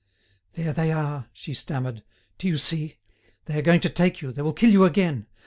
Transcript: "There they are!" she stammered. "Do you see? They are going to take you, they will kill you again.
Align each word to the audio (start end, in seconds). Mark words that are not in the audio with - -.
"There 0.53 0.73
they 0.73 0.91
are!" 0.91 1.29
she 1.31 1.53
stammered. 1.53 2.01
"Do 2.39 2.47
you 2.47 2.57
see? 2.57 2.97
They 3.45 3.59
are 3.59 3.61
going 3.61 3.81
to 3.81 3.89
take 3.91 4.19
you, 4.19 4.31
they 4.31 4.41
will 4.41 4.51
kill 4.51 4.71
you 4.71 4.83
again. 4.83 5.27